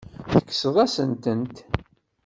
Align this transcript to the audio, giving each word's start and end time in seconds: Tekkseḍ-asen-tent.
Tekkseḍ-asen-tent. 0.31 1.55